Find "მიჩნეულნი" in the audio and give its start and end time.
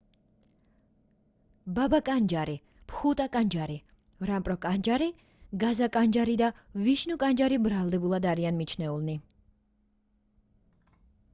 8.63-9.17